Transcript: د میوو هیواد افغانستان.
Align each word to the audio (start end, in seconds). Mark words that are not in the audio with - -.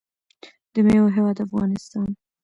د 0.73 0.75
میوو 0.85 1.13
هیواد 1.15 1.37
افغانستان. 1.45 2.09